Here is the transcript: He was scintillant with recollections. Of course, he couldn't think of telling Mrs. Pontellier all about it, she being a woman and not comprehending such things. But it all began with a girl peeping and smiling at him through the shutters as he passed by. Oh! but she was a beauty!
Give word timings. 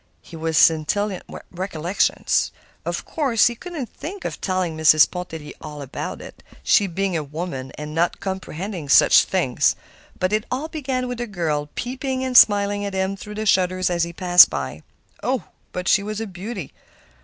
He 0.23 0.35
was 0.35 0.57
scintillant 0.57 1.29
with 1.29 1.43
recollections. 1.51 2.51
Of 2.85 3.05
course, 3.05 3.45
he 3.45 3.53
couldn't 3.53 3.85
think 3.89 4.25
of 4.25 4.41
telling 4.41 4.75
Mrs. 4.75 5.07
Pontellier 5.11 5.53
all 5.61 5.79
about 5.83 6.23
it, 6.23 6.41
she 6.63 6.87
being 6.87 7.15
a 7.15 7.23
woman 7.23 7.71
and 7.77 7.93
not 7.93 8.19
comprehending 8.19 8.89
such 8.89 9.25
things. 9.25 9.75
But 10.19 10.33
it 10.33 10.47
all 10.49 10.69
began 10.69 11.07
with 11.07 11.21
a 11.21 11.27
girl 11.27 11.69
peeping 11.75 12.23
and 12.25 12.35
smiling 12.35 12.83
at 12.83 12.95
him 12.95 13.15
through 13.15 13.35
the 13.35 13.45
shutters 13.45 13.91
as 13.91 14.03
he 14.03 14.11
passed 14.11 14.49
by. 14.49 14.81
Oh! 15.21 15.43
but 15.71 15.87
she 15.87 16.01
was 16.01 16.19
a 16.19 16.25
beauty! 16.25 16.73